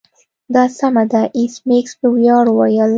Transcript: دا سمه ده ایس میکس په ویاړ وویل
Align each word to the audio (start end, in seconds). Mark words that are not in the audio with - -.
دا 0.55 0.63
سمه 0.77 1.03
ده 1.11 1.21
ایس 1.37 1.55
میکس 1.67 1.93
په 1.99 2.07
ویاړ 2.15 2.45
وویل 2.49 2.89